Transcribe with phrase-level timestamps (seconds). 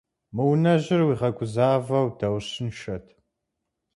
[0.35, 3.05] Мы унэжьыр уигъэгузавэу даущыншэт.